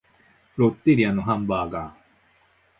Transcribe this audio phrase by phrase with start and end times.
[0.55, 1.91] ロッテリアのハンバーガー